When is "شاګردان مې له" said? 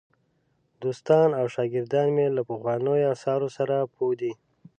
1.55-2.41